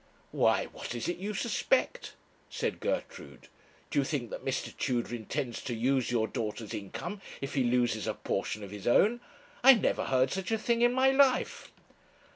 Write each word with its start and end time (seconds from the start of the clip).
'Why, 0.31 0.65
what 0.65 0.95
is 0.95 1.07
it 1.07 1.17
you 1.17 1.35
suspect?' 1.35 2.15
said 2.49 2.79
Gertrude. 2.79 3.49
'Do 3.91 3.99
you 3.99 4.03
think 4.03 4.31
that 4.31 4.43
Mr. 4.43 4.75
Tudor 4.75 5.13
intends 5.13 5.61
to 5.61 5.75
use 5.75 6.09
your 6.09 6.27
daughter's 6.27 6.73
income 6.73 7.21
if 7.39 7.53
he 7.53 7.63
loses 7.63 8.07
a 8.07 8.15
portion 8.15 8.63
of 8.63 8.71
his 8.71 8.87
own? 8.87 9.21
I 9.63 9.75
never 9.75 10.05
heard 10.05 10.31
such 10.31 10.51
a 10.51 10.57
thing 10.57 10.81
in 10.81 10.91
my 10.93 11.11
life.' 11.11 11.71